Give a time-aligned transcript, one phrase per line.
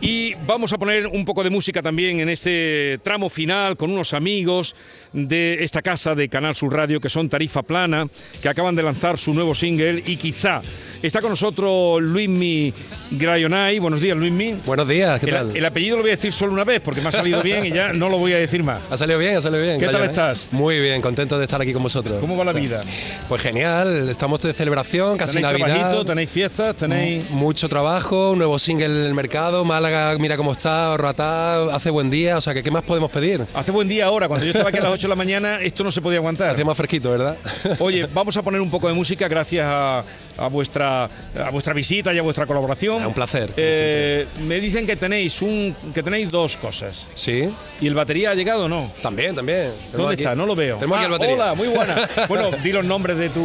[0.00, 4.14] Y vamos a poner un poco de música también en este tramo final con unos
[4.14, 4.74] amigos
[5.12, 8.06] de esta casa de Canal Sur Radio que son Tarifa Plana,
[8.40, 10.62] que acaban de lanzar su nuevo single y quizá
[11.02, 12.72] está con nosotros Luismi
[13.12, 13.78] Grayonay.
[13.78, 14.54] Buenos días, Luismi.
[14.64, 15.54] Buenos días, ¿qué tal?
[15.54, 17.70] el apellido lo voy a decir solo una vez porque me ha salido bien y
[17.70, 18.80] ya no lo voy a decir más.
[18.90, 19.78] Ha salido bien, ha salido bien.
[19.78, 20.48] ¿Qué tal estás?
[20.50, 22.18] Muy bien, contento de estar aquí con vosotros.
[22.20, 22.82] ¿Cómo va la vida?
[23.28, 25.76] Pues genial, estamos de celebración, casi ¿Tenéis Navidad.
[25.76, 27.28] trabajito, tenéis fiestas, tenéis...
[27.30, 32.10] Mucho trabajo, un nuevo single en el mercado, Málaga, mira cómo está, Ratá, hace buen
[32.10, 33.44] día, o sea que ¿qué más podemos pedir?
[33.54, 35.84] Hace buen día ahora, cuando yo estaba aquí a las 8 de la mañana, esto
[35.84, 36.50] no se podía aguantar.
[36.50, 37.36] Hacía más fresquito, ¿verdad?
[37.78, 40.04] Oye, vamos a poner un poco de música gracias a,
[40.40, 43.02] a vuestra a vuestra visita y a vuestra colaboración.
[43.02, 47.06] Ah, un placer, Eh, me dicen que tenéis un que tenéis dos cosas.
[47.14, 47.48] sí,
[47.80, 48.80] ¿Y el batería ha llegado o no?
[49.02, 49.70] también, también.
[49.70, 50.34] Tenemos ¿Dónde aquí- está?
[50.34, 50.76] No lo veo.
[50.76, 51.34] Tenemos aquí Ah, el batería.
[51.36, 51.94] Hola, muy buena.
[52.28, 53.40] Bueno, di los nombres de tu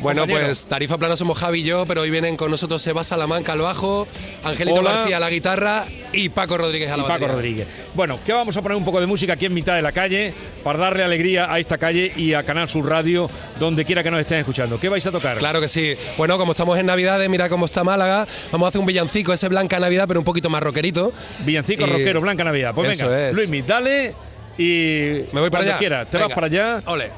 [0.00, 0.46] Bueno, compañero.
[0.46, 3.60] pues Tarifa Plana somos Javi y yo, pero hoy vienen con nosotros Seba Salamanca al
[3.60, 4.06] bajo,
[4.44, 4.92] Angelito Hola.
[4.92, 7.34] García a la guitarra y Paco Rodríguez a la y Paco batería.
[7.34, 7.68] Rodríguez.
[7.94, 10.32] Bueno, que vamos a poner un poco de música aquí en mitad de la calle
[10.64, 14.20] para darle alegría a esta calle y a Canal Sur Radio, donde quiera que nos
[14.20, 14.78] estén escuchando.
[14.78, 15.36] ¿Qué vais a tocar?
[15.38, 15.94] Claro que sí.
[16.16, 18.26] Bueno, como estamos en Navidades, mira cómo está Málaga.
[18.52, 21.12] Vamos a hacer un villancico, ese Blanca Navidad, pero un poquito más rockerito.
[21.44, 22.72] Villancico, Y- rockero, Blanca Navidad.
[22.74, 23.36] Pues Eso venga, es.
[23.36, 24.14] Luismi, dale
[24.56, 25.78] y Me voy para allá.
[25.78, 26.28] quieras, te Venga.
[26.28, 27.10] vas para allá Ole.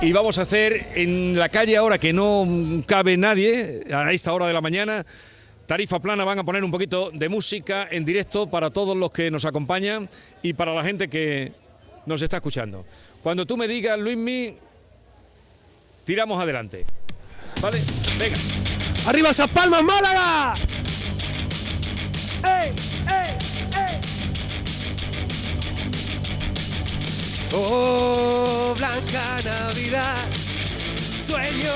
[0.00, 2.46] y vamos a hacer en la calle ahora que no
[2.86, 5.04] cabe nadie a esta hora de la mañana.
[5.66, 9.30] Tarifa plana van a poner un poquito de música en directo para todos los que
[9.30, 10.08] nos acompañan
[10.42, 11.52] y para la gente que
[12.04, 12.84] nos está escuchando.
[13.22, 14.56] Cuando tú me digas, Luismi,
[16.04, 16.84] tiramos adelante.
[17.60, 17.80] ¿Vale?
[18.18, 18.36] Venga.
[19.06, 20.54] ¡Arriba esas palmas, Málaga!
[22.44, 22.72] ¡Ey!
[23.08, 23.36] ¡Ey!
[23.76, 24.00] ¡Ey!
[27.54, 30.26] Oh, Blanca Navidad,
[31.26, 31.72] Sueño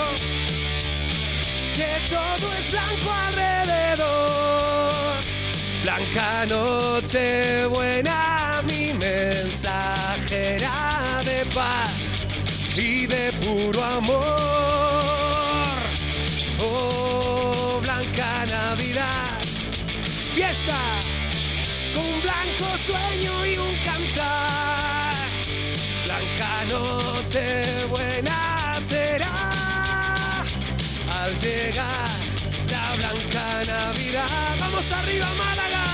[1.76, 5.14] que todo es blanco alrededor.
[5.82, 10.70] Blanca noche buena, mi mensajera
[11.22, 12.15] de paz
[12.78, 14.26] y de puro amor.
[16.60, 19.40] Oh, Blanca Navidad,
[20.34, 20.76] Fiesta
[21.94, 25.14] con un blanco sueño y un cantar.
[26.04, 30.32] Blanca noche buena será
[31.20, 32.10] al llegar
[32.70, 34.56] la blanca Navidad.
[34.60, 35.84] Vamos arriba, Málaga.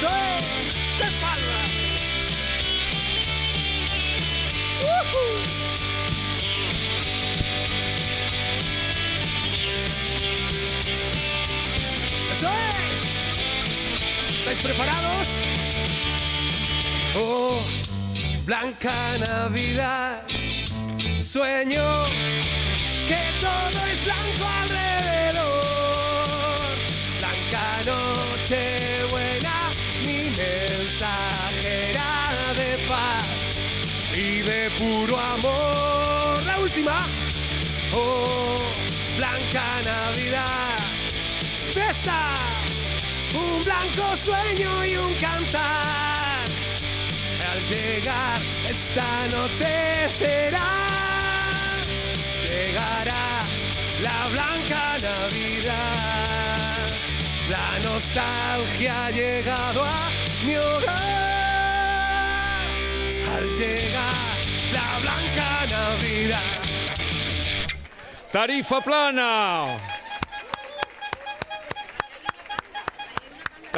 [0.00, 0.57] Soy
[12.32, 14.38] Eso es.
[14.38, 15.26] ¿Estáis preparados?
[17.16, 17.60] Oh,
[18.44, 20.22] blanca Navidad,
[21.20, 22.04] sueño
[23.08, 24.37] que todo es blanco
[43.34, 46.44] Un blanco sueño y un cantar.
[47.50, 50.58] al llegar esta noche será,
[52.44, 53.40] llegará
[54.02, 55.74] la Blanca Navidad.
[57.48, 60.10] La nostalgia ha llegado a
[60.44, 60.98] mi hogar
[63.36, 64.36] al llegar
[64.72, 66.58] la Blanca Navidad.
[68.32, 69.97] Tarifa plana.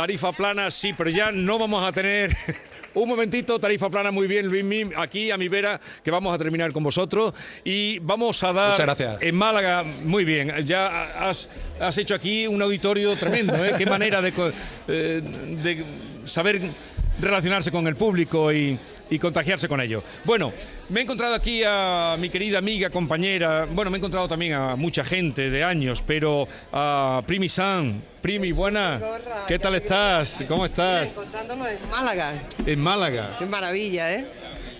[0.01, 2.35] Tarifa plana, sí, pero ya no vamos a tener.
[2.95, 6.39] Un momentito, tarifa plana, muy bien, Luis Mim, aquí a mi vera, que vamos a
[6.39, 7.35] terminar con vosotros.
[7.65, 9.19] Y vamos a dar Muchas gracias.
[9.21, 13.75] en Málaga, muy bien, ya has, has hecho aquí un auditorio tremendo, ¿eh?
[13.77, 14.33] Qué manera de,
[14.89, 15.21] eh,
[15.63, 15.85] de
[16.25, 16.63] saber
[17.21, 18.79] relacionarse con el público y,
[19.11, 20.03] y contagiarse con ello.
[20.25, 20.53] Bueno,
[20.89, 24.77] me he encontrado aquí a mi querida amiga, compañera, bueno, me he encontrado también a
[24.77, 28.03] mucha gente de años, pero a Primi San.
[28.23, 29.01] Primi, buena.
[29.49, 30.41] ¿Qué tal estás?
[30.47, 31.11] ¿Cómo estás?
[31.11, 32.35] Encontrándonos en Málaga.
[32.67, 33.37] En Málaga.
[33.39, 34.27] Qué maravilla, ¿eh?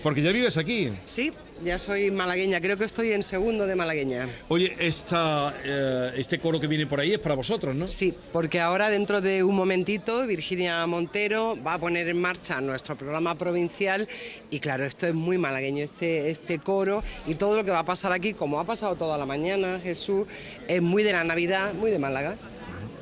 [0.03, 0.91] Porque ya vives aquí.
[1.05, 1.31] Sí,
[1.63, 2.59] ya soy malagueña.
[2.59, 4.27] Creo que estoy en segundo de malagueña.
[4.49, 7.87] Oye, esta, eh, este coro que viene por ahí es para vosotros, ¿no?
[7.87, 12.95] Sí, porque ahora dentro de un momentito Virginia Montero va a poner en marcha nuestro
[12.95, 14.07] programa provincial
[14.49, 17.85] y claro, esto es muy malagueño, este, este coro y todo lo que va a
[17.85, 20.27] pasar aquí, como ha pasado toda la mañana, Jesús,
[20.67, 22.37] es muy de la Navidad, muy de Málaga.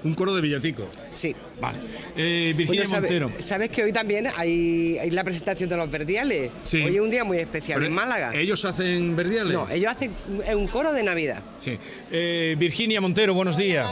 [0.03, 0.87] Un coro de villancico.
[1.09, 1.35] Sí.
[1.59, 1.77] Vale.
[2.15, 3.31] Eh, Virginia Bueno, sabe- Montero.
[3.43, 6.49] Sabes que hoy también hay, hay la presentación de los verdiales.
[6.63, 6.81] Sí.
[6.81, 8.33] Hoy es un día muy especial Pero, en Málaga.
[8.33, 9.51] ¿Ellos hacen verdiales?
[9.53, 11.43] No, ellos hacen un- un coro de Navidad.
[11.59, 11.77] Sí.
[12.11, 13.89] Eh, Virginia Montero, buenos días.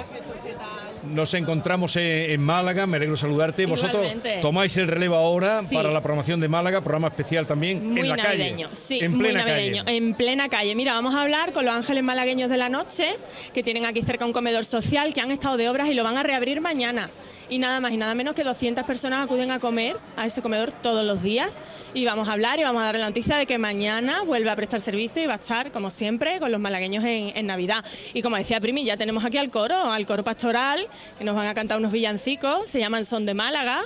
[1.13, 3.65] Nos encontramos en, en Málaga, me alegro saludarte.
[3.65, 4.39] Vosotros Igualmente.
[4.41, 5.75] tomáis el relevo ahora Sí.
[5.75, 8.75] para la programación de Málaga, programa especial también Muy en la navideño, calle.
[8.75, 9.97] sí, en muy plena navideño, calle.
[9.97, 10.75] en plena calle.
[10.75, 13.05] Mira, vamos a hablar con los ángeles malagueños de la noche,
[13.53, 16.17] que tienen aquí cerca un comedor social, que han estado de obras y lo van
[16.17, 17.09] a reabrir mañana.
[17.49, 20.71] Y nada más y nada menos que 200 personas acuden a comer a ese comedor
[20.71, 21.57] todos los días.
[21.93, 24.55] Y vamos a hablar y vamos a dar la noticia de que mañana vuelve a
[24.55, 27.83] prestar servicio y va a estar, como siempre, con los malagueños en, en Navidad.
[28.13, 30.85] Y como decía Primi, ya tenemos aquí al coro, al coro pastoral,
[31.17, 33.81] que nos van a cantar unos villancicos, se llaman Son de Málaga.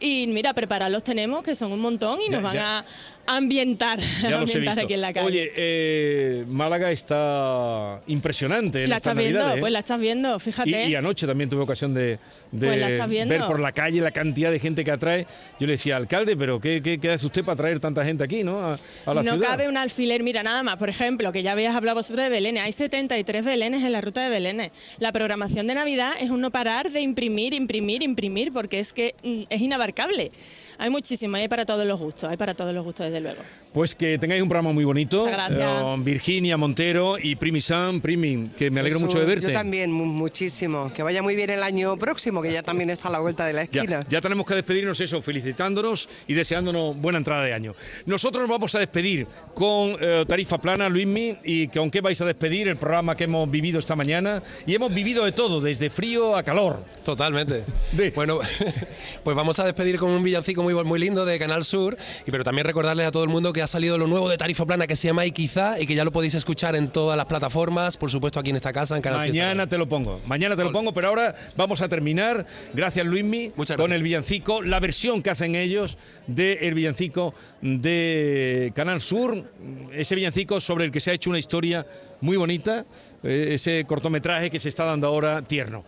[0.00, 2.84] Y mira, prepararlos tenemos, que son un montón, y Ya- nos van ya- a
[3.28, 5.26] ambientar, Ya ambientar aquí en la calle.
[5.26, 9.56] Oye, eh, Málaga está impresionante en la estás viendo, ¿eh?
[9.60, 10.86] pues la estás viendo, fíjate.
[10.86, 12.18] Y, y anoche también tuve ocasión de,
[12.50, 15.26] de Pues ver por la calle la cantidad de gente que atrae.
[15.60, 18.42] Yo le decía, alcalde, pero ¿qué, qué, qué hace usted para traer tanta gente aquí,
[18.42, 18.58] no?
[18.58, 19.48] A, a la no ciudad.
[19.48, 20.76] cabe un alfiler, mira, nada más.
[20.76, 22.58] Por ejemplo, que ya habéis hablado vosotros de Belén.
[22.58, 24.70] Hay 73 Belenes en la ruta de Belén.
[24.98, 29.14] La programación de Navidad es un no parar de imprimir, imprimir, imprimir, porque es que
[29.22, 30.30] mm, es inabarcable.
[30.78, 33.40] Hay muchísimo, hay para todos los gustos, hay para todos los gustos, desde luego.
[33.78, 35.24] Pues que tengáis un programa muy bonito.
[35.28, 39.46] Eh, Virginia Montero y Primi Sam, Primi, que me alegro mucho de verte.
[39.46, 40.92] Yo también, mu- muchísimo.
[40.92, 43.52] Que vaya muy bien el año próximo, que ya también está a la vuelta de
[43.52, 44.04] la esquina.
[44.08, 47.76] ya tenemos que despedirnos eso, felicitándonos y deseándonos buena entrada de año.
[48.04, 52.24] Nosotros nos vamos a despedir con eh, tarifa plana, Luismi, y con qué vais a
[52.24, 54.42] despedir el programa que hemos vivido esta mañana.
[54.66, 56.84] Y hemos vivido de todo, desde frío a calor.
[57.04, 57.62] Totalmente.
[57.92, 58.40] De- Bueno,
[59.22, 61.96] pues vamos a despedir con un villancico muy, muy lindo de Canal Sur,
[62.26, 64.66] y pero también recordarles a todo el mundo que ha salido lo nuevo de Tarifa
[64.66, 67.26] Plana que se llama Y Quizá y que ya lo podéis escuchar en todas las
[67.26, 70.64] plataformas, por supuesto aquí en esta casa, en Canal Mañana te lo pongo, mañana te
[70.64, 72.44] lo pongo, pero ahora vamos a terminar,
[72.74, 79.00] gracias Luismi, Muchas con el villancico, la versión que hacen ellos del villancico de Canal
[79.00, 79.44] Sur,
[79.92, 81.86] ese villancico sobre el que se ha hecho una historia
[82.20, 82.84] muy bonita,
[83.22, 85.84] eh, ese cortometraje que se está dando ahora tierno.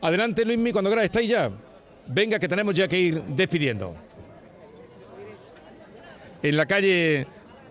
[0.00, 1.50] Adelante Luismi, cuando queráis, ¿estáis ya?
[2.06, 3.96] Venga, que tenemos ya que ir despidiendo.
[6.42, 7.26] En la calle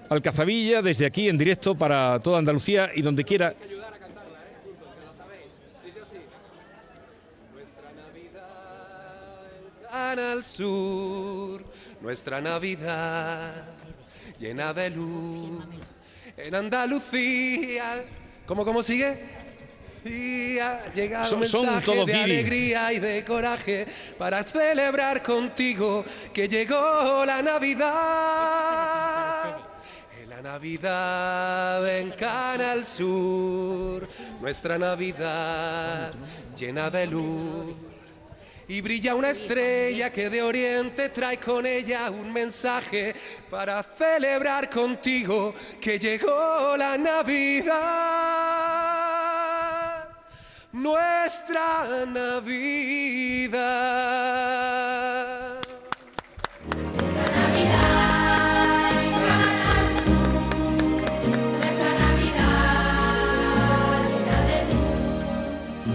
[0.09, 3.53] Alcazabilla, desde aquí en directo para toda Andalucía y donde quiera
[9.89, 11.63] Canal Sur,
[12.01, 13.65] nuestra Navidad
[14.39, 15.63] llena de luz
[16.35, 18.03] en Andalucía.
[18.45, 19.40] ¿Cómo, cómo sigue?
[20.03, 23.85] Y ha llegado Son- un son mensaje todos de alegría y de coraje
[24.17, 26.03] para celebrar contigo
[26.33, 27.91] que llegó la Navidad.
[30.23, 34.07] En la Navidad en Canal Sur,
[34.39, 36.11] nuestra Navidad
[36.57, 37.75] llena de luz.
[38.67, 43.13] Y brilla una estrella que de oriente trae con ella un mensaje
[43.49, 48.60] para celebrar contigo que llegó la Navidad.
[50.73, 53.61] Nuestra Navidad.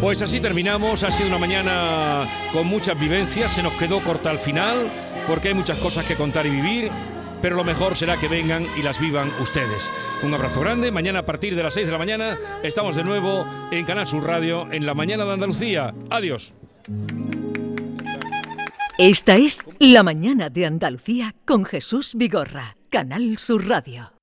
[0.00, 4.38] Pues así terminamos, ha sido una mañana con muchas vivencias, se nos quedó corta al
[4.38, 4.88] final,
[5.26, 6.92] porque hay muchas cosas que contar y vivir,
[7.46, 9.88] pero lo mejor será que vengan y las vivan ustedes.
[10.24, 13.46] Un abrazo grande, mañana a partir de las 6 de la mañana estamos de nuevo
[13.70, 15.94] en Canal Sur Radio, en la mañana de Andalucía.
[16.10, 16.56] Adiós.
[18.98, 24.15] Esta es La mañana de Andalucía con Jesús Vigorra, Canal Sur Radio.